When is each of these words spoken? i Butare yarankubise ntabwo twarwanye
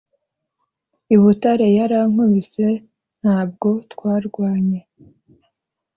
i 1.15 1.17
Butare 1.21 1.67
yarankubise 1.77 2.67
ntabwo 3.21 3.67
twarwanye 3.91 4.81